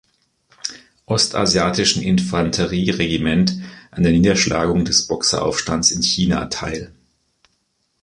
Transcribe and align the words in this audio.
Ostasiatischen 1.05 2.01
Infanterie-Regiment 2.01 3.59
an 3.91 4.01
der 4.01 4.11
Niederschlagung 4.11 4.83
des 4.83 5.05
Boxeraufstandes 5.05 5.91
in 5.91 6.01
China 6.01 6.43
teil. 6.47 6.91